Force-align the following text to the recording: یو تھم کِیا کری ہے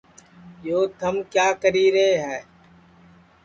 یو 0.67 0.79
تھم 0.99 1.15
کِیا 1.33 1.47
کری 1.61 1.85
ہے 2.23 2.37